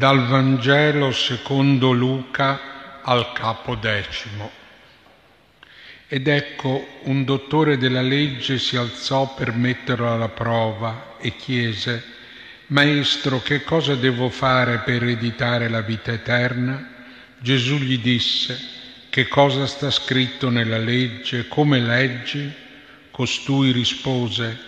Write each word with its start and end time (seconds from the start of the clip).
Dal 0.00 0.28
Vangelo 0.28 1.12
secondo 1.12 1.92
Luca 1.92 3.02
al 3.02 3.32
capo 3.34 3.74
decimo. 3.74 4.50
Ed 6.08 6.26
ecco 6.26 7.00
un 7.02 7.22
dottore 7.26 7.76
della 7.76 8.00
legge 8.00 8.58
si 8.58 8.78
alzò 8.78 9.34
per 9.34 9.52
metterlo 9.52 10.10
alla 10.10 10.30
prova 10.30 11.16
e 11.20 11.36
chiese, 11.36 12.02
Maestro, 12.68 13.42
che 13.42 13.62
cosa 13.62 13.94
devo 13.94 14.30
fare 14.30 14.78
per 14.78 15.02
ereditare 15.02 15.68
la 15.68 15.82
vita 15.82 16.12
eterna? 16.12 16.82
Gesù 17.36 17.76
gli 17.76 17.98
disse, 17.98 18.58
che 19.10 19.28
cosa 19.28 19.66
sta 19.66 19.90
scritto 19.90 20.48
nella 20.48 20.78
legge, 20.78 21.46
come 21.46 21.78
leggi? 21.78 22.50
Costui 23.10 23.70
rispose, 23.70 24.58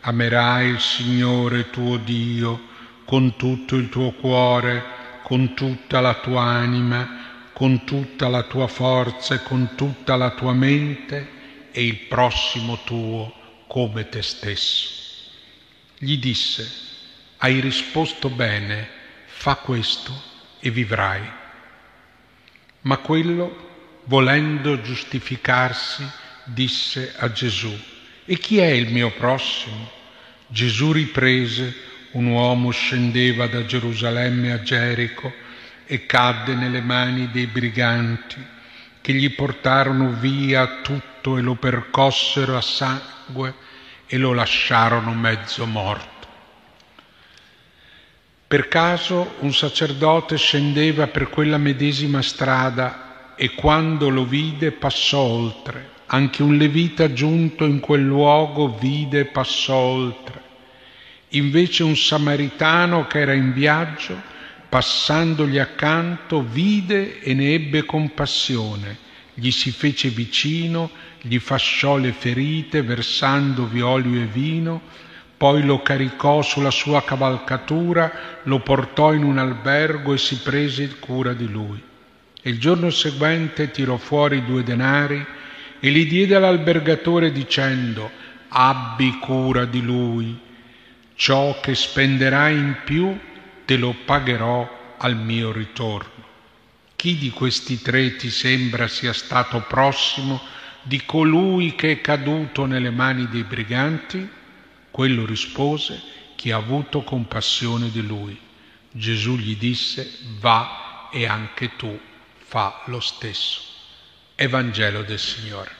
amerai 0.00 0.70
il 0.70 0.80
Signore 0.80 1.70
tuo 1.70 1.96
Dio 1.96 2.69
con 3.04 3.36
tutto 3.36 3.76
il 3.76 3.88
tuo 3.88 4.12
cuore, 4.12 4.82
con 5.22 5.54
tutta 5.54 6.00
la 6.00 6.14
tua 6.14 6.42
anima, 6.42 7.50
con 7.52 7.84
tutta 7.84 8.28
la 8.28 8.42
tua 8.44 8.66
forza 8.66 9.34
e 9.34 9.42
con 9.42 9.74
tutta 9.76 10.16
la 10.16 10.30
tua 10.30 10.52
mente 10.52 11.28
e 11.72 11.84
il 11.84 11.96
prossimo 11.96 12.78
tuo 12.84 13.32
come 13.66 14.08
te 14.08 14.22
stesso. 14.22 14.88
Gli 15.98 16.18
disse, 16.18 16.70
hai 17.38 17.60
risposto 17.60 18.28
bene, 18.30 18.88
fa 19.26 19.56
questo 19.56 20.12
e 20.58 20.70
vivrai. 20.70 21.22
Ma 22.82 22.96
quello, 22.98 24.00
volendo 24.04 24.80
giustificarsi, 24.80 26.08
disse 26.44 27.14
a 27.16 27.30
Gesù, 27.30 27.78
e 28.24 28.38
chi 28.38 28.58
è 28.58 28.66
il 28.66 28.90
mio 28.92 29.10
prossimo? 29.12 29.90
Gesù 30.46 30.92
riprese, 30.92 31.74
un 32.12 32.26
uomo 32.26 32.70
scendeva 32.70 33.46
da 33.46 33.64
Gerusalemme 33.64 34.52
a 34.52 34.62
Gerico 34.62 35.32
e 35.86 36.06
cadde 36.06 36.54
nelle 36.54 36.80
mani 36.80 37.30
dei 37.30 37.46
briganti 37.46 38.44
che 39.00 39.12
gli 39.12 39.32
portarono 39.34 40.10
via 40.10 40.80
tutto 40.82 41.36
e 41.36 41.40
lo 41.40 41.54
percossero 41.54 42.56
a 42.56 42.60
sangue 42.60 43.54
e 44.06 44.16
lo 44.18 44.32
lasciarono 44.32 45.12
mezzo 45.12 45.66
morto. 45.66 46.28
Per 48.46 48.66
caso 48.66 49.36
un 49.40 49.52
sacerdote 49.52 50.36
scendeva 50.36 51.06
per 51.06 51.30
quella 51.30 51.58
medesima 51.58 52.20
strada 52.20 53.34
e 53.36 53.54
quando 53.54 54.08
lo 54.08 54.24
vide 54.24 54.72
passò 54.72 55.20
oltre. 55.20 55.98
Anche 56.06 56.42
un 56.42 56.56
levita 56.56 57.12
giunto 57.12 57.64
in 57.64 57.78
quel 57.78 58.02
luogo 58.02 58.76
vide 58.76 59.20
e 59.20 59.24
passò 59.26 59.76
oltre. 59.76 60.49
Invece 61.34 61.84
un 61.84 61.96
samaritano 61.96 63.06
che 63.06 63.20
era 63.20 63.34
in 63.34 63.52
viaggio, 63.52 64.20
passandogli 64.68 65.58
accanto, 65.58 66.42
vide 66.42 67.20
e 67.20 67.34
ne 67.34 67.52
ebbe 67.52 67.84
compassione, 67.84 68.96
gli 69.34 69.52
si 69.52 69.70
fece 69.70 70.08
vicino, 70.08 70.90
gli 71.20 71.38
fasciò 71.38 71.98
le 71.98 72.10
ferite 72.10 72.82
versandovi 72.82 73.80
olio 73.80 74.20
e 74.20 74.24
vino, 74.24 74.80
poi 75.36 75.62
lo 75.62 75.82
caricò 75.82 76.42
sulla 76.42 76.72
sua 76.72 77.04
cavalcatura, 77.04 78.40
lo 78.42 78.58
portò 78.58 79.12
in 79.12 79.22
un 79.22 79.38
albergo 79.38 80.12
e 80.12 80.18
si 80.18 80.38
prese 80.38 80.98
cura 80.98 81.32
di 81.32 81.48
lui. 81.48 81.80
E 82.42 82.50
il 82.50 82.58
giorno 82.58 82.90
seguente 82.90 83.70
tirò 83.70 83.96
fuori 83.98 84.44
due 84.44 84.64
denari 84.64 85.24
e 85.78 85.90
li 85.90 86.06
diede 86.06 86.34
all'albergatore 86.34 87.30
dicendo, 87.30 88.10
abbi 88.48 89.16
cura 89.20 89.64
di 89.64 89.80
lui 89.80 90.48
ciò 91.20 91.60
che 91.60 91.74
spenderai 91.74 92.56
in 92.56 92.76
più 92.82 93.14
te 93.66 93.76
lo 93.76 93.94
pagherò 94.06 94.94
al 94.96 95.16
mio 95.16 95.52
ritorno. 95.52 96.24
Chi 96.96 97.18
di 97.18 97.28
questi 97.28 97.82
tre 97.82 98.16
ti 98.16 98.30
sembra 98.30 98.88
sia 98.88 99.12
stato 99.12 99.60
prossimo 99.68 100.40
di 100.80 101.04
colui 101.04 101.74
che 101.74 101.90
è 101.92 102.00
caduto 102.00 102.64
nelle 102.64 102.88
mani 102.88 103.28
dei 103.28 103.44
briganti? 103.44 104.26
Quello 104.90 105.26
rispose, 105.26 106.00
chi 106.36 106.52
ha 106.52 106.56
avuto 106.56 107.02
compassione 107.02 107.90
di 107.90 108.00
lui. 108.00 108.40
Gesù 108.90 109.36
gli 109.36 109.58
disse, 109.58 110.10
va 110.38 111.10
e 111.12 111.26
anche 111.26 111.76
tu 111.76 112.00
fa 112.38 112.80
lo 112.86 113.00
stesso. 113.00 113.60
Evangelo 114.36 115.02
del 115.02 115.18
Signore. 115.18 115.79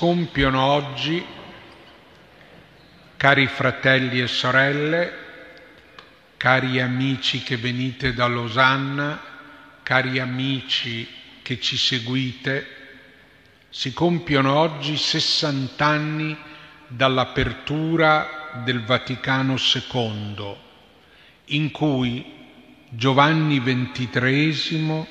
Compiono 0.00 0.62
oggi, 0.62 1.22
cari 3.18 3.46
fratelli 3.48 4.22
e 4.22 4.28
sorelle, 4.28 5.12
cari 6.38 6.80
amici 6.80 7.42
che 7.42 7.58
venite 7.58 8.14
da 8.14 8.24
Losanna, 8.26 9.20
cari 9.82 10.18
amici 10.18 11.06
che 11.42 11.60
ci 11.60 11.76
seguite, 11.76 12.66
si 13.68 13.92
compiono 13.92 14.54
oggi 14.54 14.96
60 14.96 15.84
anni 15.84 16.34
dall'apertura 16.86 18.52
del 18.64 18.82
Vaticano 18.82 19.56
II, 19.56 20.56
in 21.48 21.70
cui 21.70 22.24
Giovanni 22.88 23.62
XXIII 23.62 25.06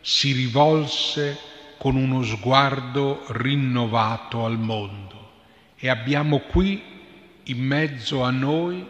si 0.00 0.32
rivolse 0.32 1.47
con 1.78 1.94
uno 1.94 2.22
sguardo 2.24 3.24
rinnovato 3.28 4.44
al 4.44 4.58
mondo 4.58 5.30
e 5.76 5.88
abbiamo 5.88 6.40
qui 6.40 6.82
in 7.44 7.64
mezzo 7.64 8.22
a 8.22 8.30
noi 8.30 8.86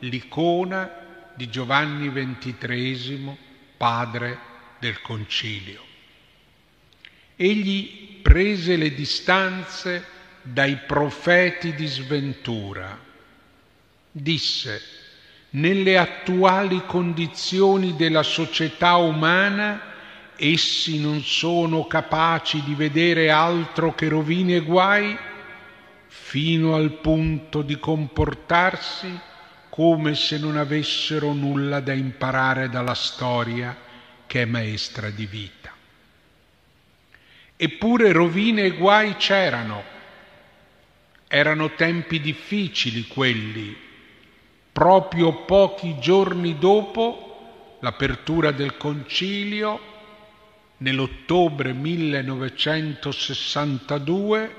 l'icona 0.00 0.90
di 1.34 1.48
Giovanni 1.50 2.10
XXIII, 2.10 3.36
padre 3.76 4.38
del 4.78 5.00
concilio. 5.02 5.84
Egli 7.36 8.20
prese 8.22 8.76
le 8.76 8.92
distanze 8.94 10.04
dai 10.42 10.76
profeti 10.86 11.74
di 11.74 11.86
sventura. 11.86 12.98
Disse, 14.10 14.82
nelle 15.50 15.98
attuali 15.98 16.84
condizioni 16.86 17.96
della 17.96 18.22
società 18.22 18.96
umana, 18.96 19.89
essi 20.42 20.98
non 20.98 21.22
sono 21.22 21.86
capaci 21.86 22.62
di 22.62 22.74
vedere 22.74 23.30
altro 23.30 23.94
che 23.94 24.08
rovine 24.08 24.56
e 24.56 24.60
guai, 24.60 25.16
fino 26.06 26.74
al 26.74 26.92
punto 26.92 27.60
di 27.60 27.78
comportarsi 27.78 29.20
come 29.68 30.14
se 30.14 30.38
non 30.38 30.56
avessero 30.56 31.32
nulla 31.32 31.80
da 31.80 31.92
imparare 31.92 32.70
dalla 32.70 32.94
storia 32.94 33.76
che 34.26 34.42
è 34.42 34.44
maestra 34.46 35.10
di 35.10 35.26
vita. 35.26 35.72
Eppure 37.56 38.12
rovine 38.12 38.62
e 38.62 38.70
guai 38.70 39.16
c'erano, 39.16 39.82
erano 41.28 41.74
tempi 41.74 42.18
difficili 42.18 43.06
quelli, 43.06 43.76
proprio 44.72 45.44
pochi 45.44 45.98
giorni 45.98 46.58
dopo 46.58 47.76
l'apertura 47.80 48.52
del 48.52 48.78
concilio 48.78 49.89
nell'ottobre 50.80 51.72
1962 51.72 54.54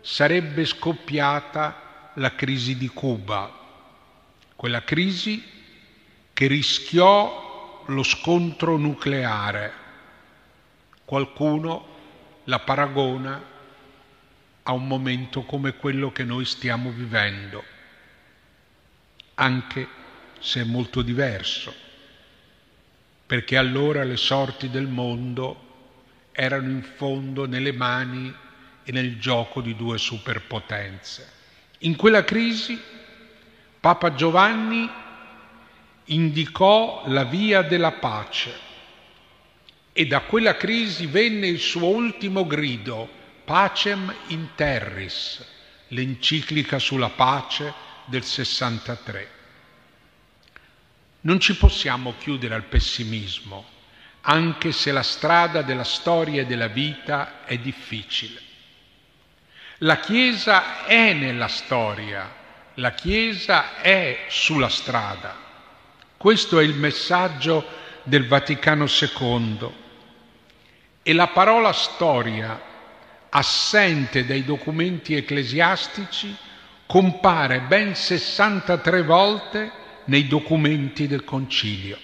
sarebbe 0.00 0.64
scoppiata 0.64 2.10
la 2.14 2.34
crisi 2.34 2.76
di 2.76 2.88
Cuba, 2.88 3.52
quella 4.54 4.82
crisi 4.84 5.44
che 6.32 6.46
rischiò 6.46 7.84
lo 7.86 8.02
scontro 8.02 8.76
nucleare. 8.76 9.84
Qualcuno 11.04 11.94
la 12.44 12.60
paragona 12.60 13.54
a 14.62 14.72
un 14.72 14.86
momento 14.86 15.42
come 15.42 15.76
quello 15.76 16.12
che 16.12 16.24
noi 16.24 16.44
stiamo 16.44 16.90
vivendo, 16.90 17.64
anche 19.34 19.88
se 20.40 20.62
è 20.62 20.64
molto 20.64 21.02
diverso 21.02 21.84
perché 23.26 23.56
allora 23.56 24.04
le 24.04 24.16
sorti 24.16 24.70
del 24.70 24.86
mondo 24.86 25.64
erano 26.32 26.70
in 26.70 26.82
fondo 26.82 27.46
nelle 27.46 27.72
mani 27.72 28.32
e 28.84 28.92
nel 28.92 29.18
gioco 29.18 29.60
di 29.60 29.74
due 29.74 29.98
superpotenze. 29.98 31.32
In 31.80 31.96
quella 31.96 32.24
crisi 32.24 32.80
Papa 33.80 34.14
Giovanni 34.14 34.88
indicò 36.04 37.02
la 37.06 37.24
via 37.24 37.62
della 37.62 37.92
pace 37.92 38.64
e 39.92 40.06
da 40.06 40.20
quella 40.20 40.56
crisi 40.56 41.06
venne 41.06 41.48
il 41.48 41.58
suo 41.58 41.88
ultimo 41.88 42.46
grido, 42.46 43.08
Pacem 43.44 44.14
in 44.28 44.48
Terris, 44.54 45.44
l'enciclica 45.88 46.78
sulla 46.78 47.08
pace 47.08 47.72
del 48.04 48.22
63. 48.22 49.35
Non 51.26 51.40
ci 51.40 51.56
possiamo 51.56 52.14
chiudere 52.20 52.54
al 52.54 52.66
pessimismo, 52.66 53.64
anche 54.20 54.70
se 54.70 54.92
la 54.92 55.02
strada 55.02 55.62
della 55.62 55.82
storia 55.82 56.42
e 56.42 56.46
della 56.46 56.68
vita 56.68 57.44
è 57.44 57.58
difficile. 57.58 58.40
La 59.78 59.98
Chiesa 59.98 60.84
è 60.84 61.14
nella 61.14 61.48
storia, 61.48 62.32
la 62.74 62.92
Chiesa 62.92 63.80
è 63.80 64.26
sulla 64.28 64.68
strada. 64.68 65.34
Questo 66.16 66.60
è 66.60 66.62
il 66.62 66.74
messaggio 66.74 67.66
del 68.04 68.28
Vaticano 68.28 68.86
II. 68.86 69.70
E 71.02 71.12
la 71.12 71.26
parola 71.26 71.72
storia, 71.72 72.62
assente 73.30 74.24
dai 74.26 74.44
documenti 74.44 75.16
ecclesiastici, 75.16 76.36
compare 76.86 77.62
ben 77.62 77.96
63 77.96 79.02
volte 79.02 79.84
nei 80.06 80.26
documenti 80.26 81.06
del 81.06 81.24
Concilio. 81.24 81.98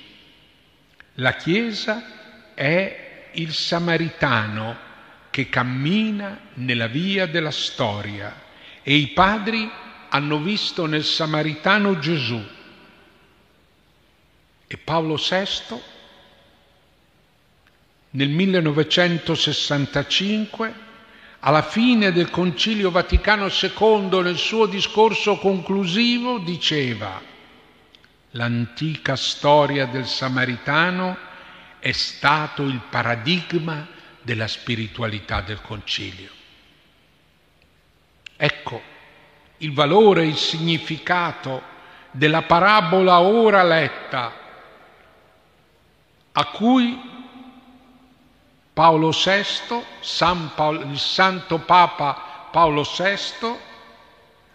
La 1.17 1.35
Chiesa 1.35 2.55
è 2.55 3.31
il 3.33 3.53
samaritano 3.53 4.91
che 5.31 5.49
cammina 5.49 6.39
nella 6.55 6.87
via 6.87 7.27
della 7.27 7.51
storia 7.51 8.41
e 8.83 8.95
i 8.95 9.09
padri 9.09 9.69
hanno 10.11 10.39
visto 10.39 10.87
nel 10.87 11.05
samaritano 11.05 11.99
Gesù 11.99 12.41
e 14.67 14.77
Paolo 14.77 15.17
VI 15.17 15.91
nel 18.15 18.29
1965, 18.29 20.75
alla 21.41 21.63
fine 21.63 22.13
del 22.13 22.29
Concilio 22.31 22.91
Vaticano 22.91 23.47
II, 23.47 24.21
nel 24.21 24.37
suo 24.37 24.67
discorso 24.67 25.39
conclusivo, 25.39 26.37
diceva 26.39 27.31
l'antica 28.32 29.17
storia 29.17 29.87
del 29.87 30.06
Samaritano 30.06 31.17
è 31.79 31.93
stato 31.93 32.62
il 32.62 32.81
paradigma 32.88 33.87
della 34.23 34.46
spiritualità 34.46 35.40
del 35.40 35.61
Concilio. 35.61 36.31
Ecco 38.37 38.82
il 39.58 39.73
valore, 39.73 40.26
il 40.26 40.37
significato 40.37 41.70
della 42.11 42.43
parabola 42.43 43.20
ora 43.20 43.62
letta 43.62 44.40
a 46.32 46.44
cui 46.46 47.11
Paolo 48.73 49.11
VI, 49.11 49.84
San 50.00 50.52
Paolo, 50.55 50.81
il 50.90 50.99
Santo 50.99 51.58
Papa 51.58 52.49
Paolo 52.50 52.82
VI, 52.82 53.55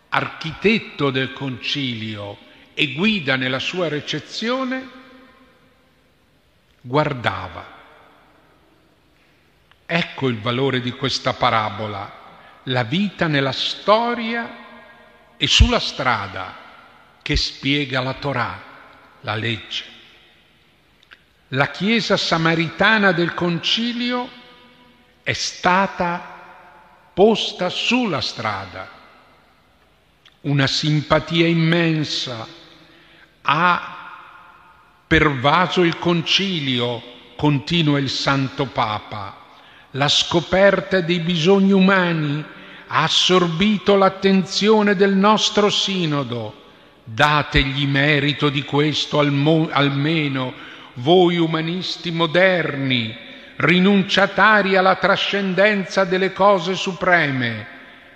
architetto 0.10 1.10
del 1.12 1.34
concilio 1.34 2.46
e 2.80 2.94
guida 2.94 3.36
nella 3.36 3.58
sua 3.58 3.88
recezione, 3.88 4.88
guardava. 6.80 7.66
Ecco 9.84 10.28
il 10.28 10.40
valore 10.40 10.80
di 10.80 10.92
questa 10.92 11.34
parabola, 11.34 12.60
la 12.66 12.84
vita 12.84 13.26
nella 13.26 13.52
storia 13.52 15.36
e 15.38 15.48
sulla 15.48 15.80
strada 15.80 16.56
che 17.24 17.36
spiega 17.36 18.00
la 18.00 18.14
Torah, 18.14 18.64
la 19.22 19.34
legge. 19.34 19.84
La 21.48 21.72
Chiesa 21.72 22.16
samaritana 22.16 23.12
del 23.12 23.34
Concilio 23.34 24.30
è 25.24 25.34
stata 25.34 27.10
posta 27.12 27.70
sulla 27.70 28.22
strada. 28.22 28.88
Una 30.42 30.68
simpatia 30.68 31.48
immensa 31.48 32.57
ha 33.50 33.96
pervaso 35.08 35.84
il 35.84 35.98
Concilio, 35.98 37.02
continua 37.38 37.98
il 37.98 38.10
Santo 38.10 38.66
Papa. 38.66 39.46
La 39.92 40.10
scoperta 40.10 41.00
dei 41.00 41.20
bisogni 41.20 41.72
umani 41.72 42.44
ha 42.88 43.04
assorbito 43.04 43.96
l'attenzione 43.96 44.96
del 44.96 45.16
nostro 45.16 45.70
Sinodo. 45.70 46.66
Dategli 47.06 47.88
merito 47.88 48.50
di 48.50 48.64
questo 48.64 49.20
almeno 49.20 50.54
voi 50.96 51.38
umanisti 51.38 52.12
moderni, 52.12 53.16
rinunciatari 53.56 54.76
alla 54.76 54.96
trascendenza 54.96 56.04
delle 56.04 56.34
cose 56.34 56.76
supreme 56.76 57.66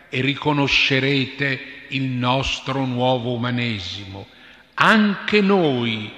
e 0.09 0.19
riconoscerete 0.19 1.61
il 1.89 2.03
nostro 2.03 2.83
nuovo 2.85 3.31
umanesimo. 3.31 4.27
Anche 4.75 5.41
noi, 5.41 6.11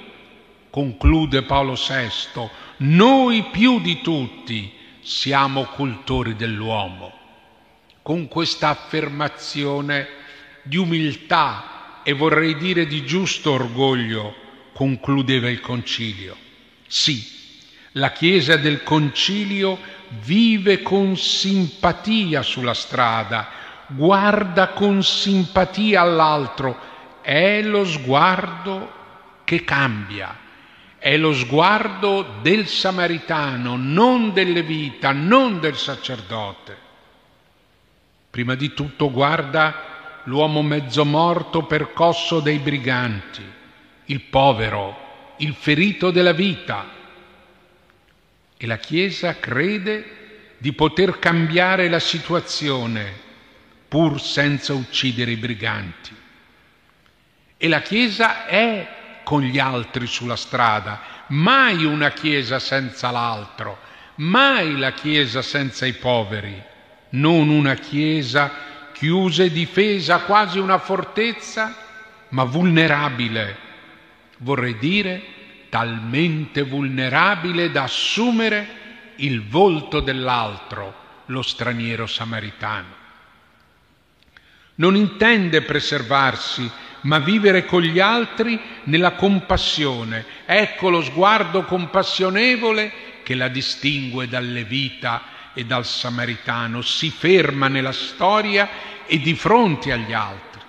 conclude 0.69 1.43
Paolo 1.43 1.73
VI, 1.73 2.49
noi 2.77 3.45
più 3.51 3.79
di 3.81 4.01
tutti 4.01 4.71
siamo 5.01 5.63
cultori 5.65 6.35
dell'uomo. 6.35 7.11
Con 8.01 8.27
questa 8.27 8.69
affermazione 8.69 10.07
di 10.63 10.77
umiltà 10.77 12.01
e 12.03 12.13
vorrei 12.13 12.57
dire 12.57 12.85
di 12.85 13.05
giusto 13.05 13.51
orgoglio 13.51 14.35
concludeva 14.73 15.49
il 15.49 15.59
concilio. 15.59 16.35
Sì, 16.87 17.25
la 17.93 18.11
Chiesa 18.11 18.57
del 18.57 18.83
Concilio 18.83 19.77
vive 20.23 20.81
con 20.81 21.15
simpatia 21.15 22.41
sulla 22.41 22.73
strada, 22.73 23.49
guarda 23.87 24.69
con 24.69 25.03
simpatia 25.03 26.01
all'altro, 26.01 26.77
è 27.23 27.61
lo 27.61 27.85
sguardo 27.85 28.91
che 29.45 29.63
cambia, 29.63 30.37
è 30.99 31.17
lo 31.17 31.33
sguardo 31.33 32.39
del 32.41 32.67
samaritano, 32.67 33.75
non 33.77 34.33
delle 34.33 34.61
vita, 34.61 35.11
non 35.11 35.59
del 35.59 35.75
sacerdote. 35.75 36.77
Prima 38.29 38.55
di 38.55 38.73
tutto 38.73 39.09
guarda 39.09 40.21
l'uomo 40.25 40.61
mezzo 40.61 41.05
morto 41.05 41.63
percosso 41.63 42.39
dai 42.39 42.59
briganti, 42.59 43.41
il 44.05 44.21
povero, 44.21 45.35
il 45.37 45.53
ferito 45.53 46.11
della 46.11 46.33
vita. 46.33 47.01
E 48.57 48.67
la 48.67 48.77
Chiesa 48.77 49.39
crede 49.39 50.55
di 50.57 50.73
poter 50.73 51.19
cambiare 51.19 51.89
la 51.89 51.99
situazione 51.99 53.21
pur 53.87 54.19
senza 54.19 54.73
uccidere 54.73 55.31
i 55.31 55.37
briganti. 55.37 56.22
E 57.63 57.69
la 57.69 57.79
Chiesa 57.79 58.45
è 58.45 59.21
con 59.23 59.41
gli 59.41 59.57
altri 59.57 60.05
sulla 60.05 60.35
strada, 60.35 60.99
mai 61.27 61.85
una 61.85 62.11
Chiesa 62.11 62.59
senza 62.59 63.09
l'altro, 63.09 63.79
mai 64.15 64.77
la 64.77 64.91
Chiesa 64.91 65.41
senza 65.41 65.85
i 65.85 65.93
poveri, 65.93 66.61
non 67.11 67.47
una 67.47 67.75
Chiesa 67.75 68.51
chiusa 68.91 69.43
e 69.43 69.49
difesa, 69.49 70.23
quasi 70.23 70.59
una 70.59 70.77
fortezza, 70.77 71.73
ma 72.31 72.43
vulnerabile 72.43 73.57
vorrei 74.39 74.77
dire 74.77 75.23
talmente 75.69 76.63
vulnerabile 76.63 77.71
da 77.71 77.83
assumere 77.83 78.67
il 79.15 79.41
volto 79.47 80.01
dell'altro, 80.01 80.93
lo 81.27 81.41
straniero 81.41 82.07
samaritano. 82.07 82.93
Non 84.75 84.97
intende 84.97 85.61
preservarsi, 85.61 86.69
ma 87.03 87.19
vivere 87.19 87.65
con 87.65 87.81
gli 87.81 87.99
altri 87.99 88.59
nella 88.83 89.13
compassione. 89.13 90.25
Ecco 90.45 90.89
lo 90.89 91.01
sguardo 91.01 91.63
compassionevole 91.63 92.91
che 93.23 93.35
la 93.35 93.47
distingue 93.47 94.27
dalle 94.27 94.63
vita 94.63 95.51
e 95.53 95.65
dal 95.65 95.85
samaritano. 95.85 96.81
Si 96.81 97.09
ferma 97.09 97.67
nella 97.67 97.91
storia 97.91 98.69
e 99.05 99.19
di 99.19 99.33
fronte 99.33 99.91
agli 99.91 100.13
altri. 100.13 100.61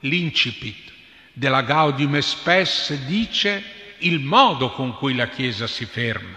L'incipit 0.00 0.92
della 1.32 1.62
Gaudium 1.62 2.18
Spes 2.18 2.94
dice 3.06 3.62
il 3.98 4.20
modo 4.20 4.70
con 4.70 4.96
cui 4.96 5.14
la 5.14 5.28
Chiesa 5.28 5.66
si 5.66 5.84
ferma, 5.84 6.36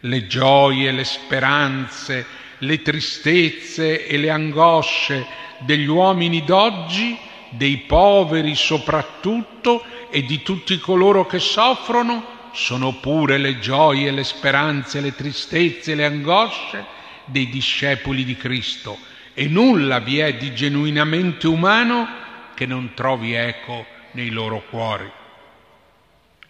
le 0.00 0.26
gioie, 0.26 0.90
le 0.90 1.04
speranze, 1.04 2.26
le 2.58 2.82
tristezze 2.82 4.06
e 4.06 4.16
le 4.16 4.30
angosce 4.30 5.26
degli 5.60 5.86
uomini 5.86 6.44
d'oggi, 6.44 7.18
dei 7.56 7.78
poveri 7.78 8.54
soprattutto 8.54 9.84
e 10.10 10.22
di 10.24 10.42
tutti 10.42 10.78
coloro 10.78 11.26
che 11.26 11.38
soffrono, 11.38 12.32
sono 12.52 12.92
pure 12.94 13.38
le 13.38 13.58
gioie, 13.58 14.10
le 14.10 14.24
speranze, 14.24 15.00
le 15.00 15.14
tristezze, 15.14 15.94
le 15.94 16.04
angosce 16.04 16.84
dei 17.24 17.48
discepoli 17.48 18.24
di 18.24 18.36
Cristo 18.36 18.96
e 19.34 19.48
nulla 19.48 19.98
vi 19.98 20.18
è 20.18 20.34
di 20.36 20.54
genuinamente 20.54 21.48
umano 21.48 22.06
che 22.54 22.66
non 22.66 22.92
trovi 22.94 23.32
eco 23.32 23.84
nei 24.12 24.30
loro 24.30 24.62
cuori. 24.70 25.10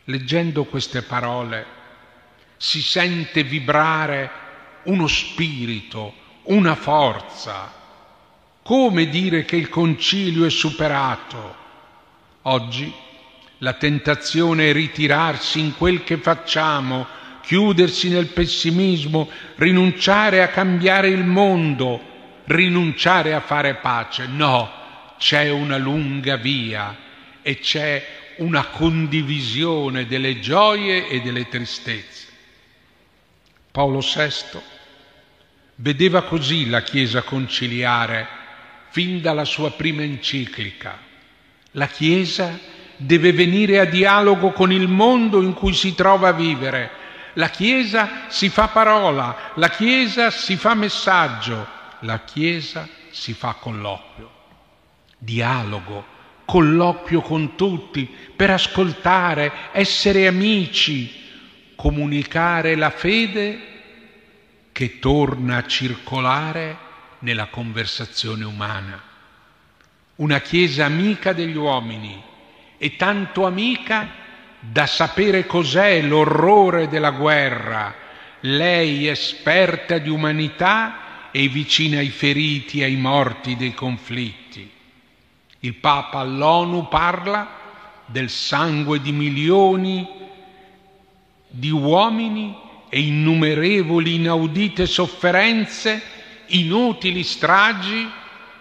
Leggendo 0.04 0.64
queste 0.64 1.02
parole 1.02 1.66
si 2.58 2.82
sente 2.82 3.42
vibrare 3.42 4.30
uno 4.84 5.06
spirito, 5.06 6.12
una 6.44 6.75
forza. 6.75 7.84
Come 8.64 9.11
dire 9.11 9.44
che 9.44 9.56
il 9.56 9.68
concilio 9.68 10.47
è 10.47 10.50
superato? 10.50 11.54
Oggi 12.44 12.90
la 13.59 13.75
tentazione 13.75 14.71
è 14.71 14.73
ritirarsi 14.73 15.61
in 15.61 15.76
quel 15.76 16.02
che 16.02 16.16
facciamo, 16.16 17.06
chiudersi 17.42 18.09
nel 18.09 18.28
pessimismo, 18.28 19.28
rinunciare 19.56 20.42
a 20.42 20.49
cambiare 20.49 21.09
il 21.09 21.25
mondo, 21.25 22.00
rinunciare 22.44 23.35
a 23.35 23.40
fare 23.40 23.75
pace. 23.75 24.28
No, 24.28 24.71
c'è 25.18 25.50
una 25.50 25.76
lunga 25.76 26.37
via 26.37 26.97
e 27.42 27.59
c'è 27.59 28.02
una 28.38 28.64
condivisione 28.68 30.06
delle 30.06 30.40
gioie 30.40 31.06
e 31.09 31.21
delle 31.21 31.50
tristezze. 31.50 32.28
Paolo 33.71 33.99
VI 33.99 34.59
vedeva 35.75 36.23
così 36.23 36.71
la 36.71 36.80
Chiesa 36.80 37.21
conciliare 37.21 38.40
fin 38.95 39.21
dalla 39.21 39.45
sua 39.45 39.73
prima 39.73 40.03
enciclica. 40.03 40.97
La 41.73 41.89
Chiesa 41.89 42.57
deve 42.97 43.33
venire 43.33 43.81
a 43.81 43.87
dialogo 43.87 44.53
con 44.53 44.71
il 44.71 44.87
mondo 44.87 45.43
in 45.43 45.53
cui 45.53 45.75
si 45.75 45.97
trova 45.97 46.29
a 46.29 46.33
vivere. 46.33 46.91
La 47.33 47.49
Chiesa 47.49 48.27
si 48.29 48.49
fa 48.51 48.69
parola, 48.69 49.51
la 49.55 49.69
Chiesa 49.69 50.31
si 50.31 50.55
fa 50.55 50.75
messaggio, 50.75 51.67
la 52.03 52.21
Chiesa 52.21 52.89
si 53.11 53.33
fa 53.33 53.55
colloquio, 53.55 54.31
dialogo, 55.19 56.07
colloquio 56.45 57.21
con 57.21 57.57
tutti 57.57 58.09
per 58.37 58.51
ascoltare, 58.51 59.51
essere 59.73 60.29
amici, 60.29 61.13
comunicare 61.75 62.77
la 62.77 62.91
fede 62.91 63.59
che 64.71 65.01
torna 65.01 65.57
a 65.57 65.67
circolare 65.67 66.84
nella 67.25 67.47
conversazione 67.47 68.45
umana. 68.45 69.02
Una 70.16 70.40
Chiesa 70.40 70.85
amica 70.85 71.33
degli 71.33 71.57
uomini 71.57 72.23
e 72.76 72.97
tanto 72.97 73.47
amica 73.47 74.23
da 74.61 74.87
sapere 74.87 75.47
cos'è 75.47 76.02
l'orrore 76.02 76.87
della 76.87 77.11
guerra, 77.11 77.95
lei 78.40 79.09
esperta 79.09 79.99
di 79.99 80.11
umanità 80.11 81.31
e 81.31 81.49
vicina 81.49 81.99
ai 81.99 82.11
feriti 82.11 82.81
e 82.81 82.85
ai 82.85 82.97
morti 82.97 83.57
dei 83.57 83.75
conflitti. 83.75 84.71
Il 85.61 85.75
Papa 85.75 86.19
all'ONU 86.19 86.88
parla 86.88 87.62
del 88.04 88.28
sangue 88.28 89.00
di 89.00 89.12
milioni 89.12 90.07
di 91.49 91.71
uomini 91.71 92.54
e 92.90 93.00
innumerevoli 93.00 94.16
inaudite 94.16 94.85
sofferenze, 94.85 96.02
inutili 96.47 97.23
stragi, 97.23 98.11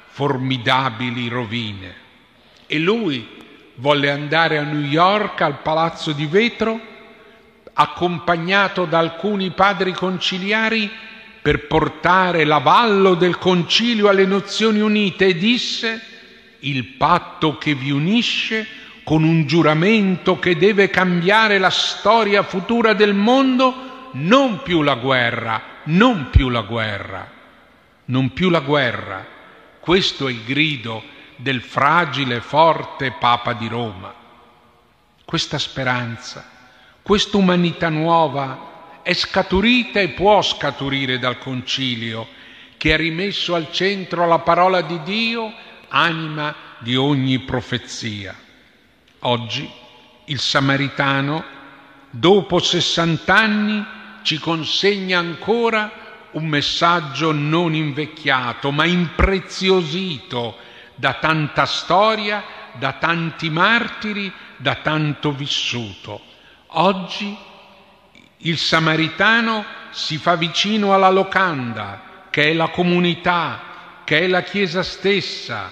formidabili 0.07 1.27
rovine. 1.27 1.95
E 2.67 2.79
lui 2.79 3.27
volle 3.75 4.09
andare 4.09 4.57
a 4.57 4.63
New 4.63 4.83
York 4.83 5.41
al 5.41 5.61
palazzo 5.61 6.11
di 6.11 6.25
vetro, 6.25 6.79
accompagnato 7.73 8.85
da 8.85 8.99
alcuni 8.99 9.51
padri 9.51 9.93
conciliari 9.93 10.89
per 11.41 11.67
portare 11.67 12.45
l'avallo 12.45 13.15
del 13.15 13.37
concilio 13.37 14.07
alle 14.07 14.25
Nazioni 14.25 14.79
Unite 14.79 15.25
e 15.25 15.37
disse 15.37 16.01
il 16.59 16.85
patto 16.85 17.57
che 17.57 17.73
vi 17.73 17.91
unisce 17.91 18.65
con 19.03 19.23
un 19.23 19.45
giuramento 19.45 20.39
che 20.39 20.55
deve 20.55 20.89
cambiare 20.89 21.57
la 21.57 21.69
storia 21.69 22.43
futura 22.43 22.93
del 22.93 23.13
mondo, 23.13 24.09
non 24.13 24.61
più 24.63 24.81
la 24.81 24.95
guerra, 24.95 25.61
non 25.85 26.29
più 26.29 26.47
la 26.47 26.61
guerra, 26.61 27.29
non 28.05 28.33
più 28.33 28.49
la 28.49 28.59
guerra. 28.59 29.25
Questo 29.79 30.27
è 30.27 30.31
il 30.31 30.43
grido 30.43 31.03
del 31.37 31.61
fragile, 31.61 32.41
forte 32.41 33.11
Papa 33.11 33.53
di 33.53 33.67
Roma. 33.67 34.13
Questa 35.25 35.57
speranza, 35.57 36.47
questa 37.01 37.37
umanità 37.37 37.89
nuova 37.89 39.01
è 39.01 39.13
scaturita 39.13 39.99
e 39.99 40.09
può 40.09 40.41
scaturire 40.41 41.19
dal 41.19 41.37
concilio 41.37 42.27
che 42.77 42.93
ha 42.93 42.97
rimesso 42.97 43.55
al 43.55 43.71
centro 43.71 44.27
la 44.27 44.39
parola 44.39 44.81
di 44.81 45.01
Dio 45.03 45.51
anima 45.89 46.55
di 46.79 46.95
ogni 46.95 47.39
profezia. 47.39 48.35
Oggi 49.19 49.69
il 50.25 50.39
Samaritano, 50.39 51.43
dopo 52.09 52.59
60 52.59 53.35
anni, 53.35 53.85
ci 54.23 54.37
consegna 54.37 55.19
ancora 55.19 56.02
un 56.33 56.47
messaggio 56.47 57.31
non 57.31 57.73
invecchiato, 57.73 58.71
ma 58.71 58.85
impreziosito 58.85 60.57
da 60.95 61.13
tanta 61.13 61.65
storia, 61.65 62.43
da 62.73 62.93
tanti 62.93 63.49
martiri, 63.49 64.31
da 64.57 64.75
tanto 64.75 65.31
vissuto. 65.31 66.21
Oggi 66.67 67.35
il 68.37 68.57
Samaritano 68.57 69.65
si 69.91 70.17
fa 70.17 70.35
vicino 70.35 70.93
alla 70.93 71.09
locanda, 71.09 72.27
che 72.29 72.49
è 72.49 72.53
la 72.53 72.69
comunità, 72.69 73.61
che 74.03 74.21
è 74.21 74.27
la 74.27 74.41
Chiesa 74.41 74.83
stessa, 74.83 75.71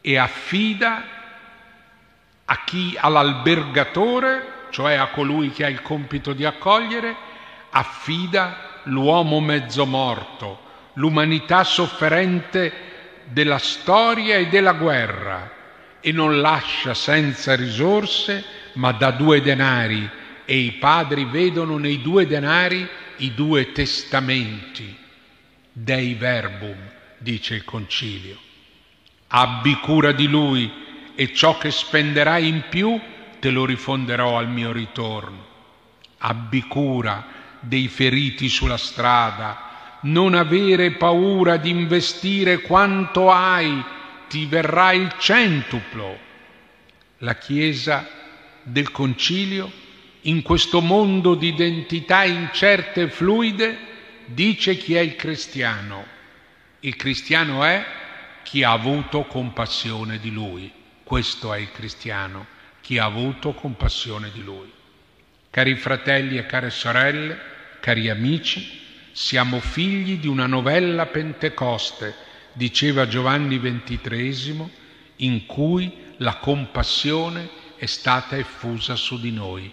e 0.00 0.16
affida 0.16 1.04
a 2.44 2.64
chi 2.64 2.96
all'albergatore, 2.98 4.66
cioè 4.70 4.94
a 4.94 5.08
colui 5.08 5.50
che 5.50 5.64
ha 5.64 5.68
il 5.68 5.82
compito 5.82 6.32
di 6.32 6.44
accogliere, 6.44 7.14
affida 7.70 8.70
l'uomo 8.84 9.40
mezzo 9.40 9.86
morto, 9.86 10.60
l'umanità 10.94 11.64
sofferente 11.64 12.72
della 13.24 13.58
storia 13.58 14.36
e 14.36 14.48
della 14.48 14.72
guerra 14.72 15.50
e 16.00 16.12
non 16.12 16.40
lascia 16.40 16.94
senza 16.94 17.54
risorse, 17.54 18.44
ma 18.74 18.92
dà 18.92 19.10
due 19.10 19.40
denari 19.40 20.08
e 20.44 20.56
i 20.56 20.72
padri 20.72 21.24
vedono 21.24 21.78
nei 21.78 22.02
due 22.02 22.26
denari 22.26 22.88
i 23.18 23.34
due 23.34 23.72
testamenti. 23.72 24.98
Dei 25.74 26.14
verbum, 26.14 26.76
dice 27.18 27.54
il 27.54 27.64
concilio 27.64 28.50
abbi 29.34 29.74
cura 29.76 30.12
di 30.12 30.28
lui 30.28 30.70
e 31.14 31.32
ciò 31.34 31.58
che 31.58 31.70
spenderai 31.70 32.48
in 32.48 32.64
più 32.68 32.98
te 33.38 33.50
lo 33.50 33.64
rifonderò 33.64 34.38
al 34.38 34.48
mio 34.48 34.72
ritorno. 34.72 35.50
Abbi 36.18 36.62
cura 36.62 37.40
dei 37.62 37.88
feriti 37.88 38.48
sulla 38.48 38.76
strada, 38.76 39.98
non 40.02 40.34
avere 40.34 40.92
paura 40.92 41.56
di 41.56 41.70
investire 41.70 42.60
quanto 42.60 43.30
hai, 43.30 43.82
ti 44.28 44.46
verrà 44.46 44.92
il 44.92 45.14
centuplo. 45.18 46.18
La 47.18 47.36
Chiesa 47.36 48.08
del 48.62 48.90
Concilio, 48.90 49.70
in 50.22 50.42
questo 50.42 50.80
mondo 50.80 51.34
di 51.34 51.48
identità 51.48 52.24
incerte 52.24 53.02
e 53.02 53.10
fluide, 53.10 53.78
dice 54.26 54.76
chi 54.76 54.94
è 54.94 55.00
il 55.00 55.14
cristiano. 55.14 56.04
Il 56.80 56.96
cristiano 56.96 57.62
è 57.62 57.84
chi 58.42 58.64
ha 58.64 58.72
avuto 58.72 59.22
compassione 59.24 60.18
di 60.18 60.32
lui. 60.32 60.70
Questo 61.04 61.52
è 61.52 61.58
il 61.58 61.70
cristiano, 61.70 62.46
chi 62.80 62.98
ha 62.98 63.04
avuto 63.04 63.52
compassione 63.52 64.30
di 64.32 64.42
lui. 64.42 64.70
Cari 65.50 65.76
fratelli 65.76 66.38
e 66.38 66.46
care 66.46 66.70
sorelle, 66.70 67.51
cari 67.82 68.08
amici, 68.08 68.78
siamo 69.10 69.58
figli 69.58 70.18
di 70.18 70.28
una 70.28 70.46
novella 70.46 71.06
Pentecoste, 71.06 72.14
diceva 72.52 73.08
Giovanni 73.08 73.58
XXIII, 73.58 74.70
in 75.16 75.46
cui 75.46 75.92
la 76.18 76.36
compassione 76.36 77.48
è 77.74 77.86
stata 77.86 78.36
effusa 78.36 78.94
su 78.94 79.18
di 79.18 79.32
noi 79.32 79.68